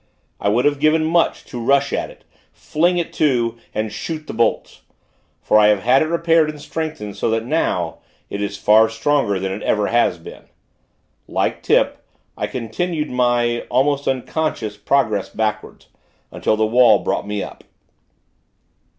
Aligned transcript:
I 0.39 0.49
would 0.49 0.65
have 0.65 0.79
given 0.79 1.05
much, 1.05 1.45
to 1.45 1.61
rush 1.63 1.93
at 1.93 2.09
it, 2.09 2.23
fling 2.51 2.97
it 2.97 3.13
to, 3.13 3.59
and 3.71 3.93
shoot 3.93 4.25
the 4.25 4.33
bolts; 4.33 4.81
for 5.43 5.59
I 5.59 5.67
have 5.67 5.83
had 5.83 6.01
it 6.01 6.07
repaired 6.07 6.49
and 6.49 6.59
strengthened, 6.59 7.15
so 7.15 7.29
that, 7.29 7.45
now, 7.45 7.99
it 8.27 8.41
is 8.41 8.57
far 8.57 8.89
stronger 8.89 9.39
than 9.39 9.61
ever 9.61 9.87
it 9.89 9.91
has 9.91 10.17
been. 10.17 10.45
Like 11.27 11.61
Tip, 11.61 12.03
I 12.35 12.47
continued 12.47 13.11
my, 13.11 13.61
almost 13.69 14.07
unconscious, 14.07 14.75
progress 14.75 15.29
backward, 15.29 15.85
until 16.31 16.57
the 16.57 16.65
wall 16.65 16.97
brought 17.03 17.27
me 17.27 17.43
up. 17.43 17.63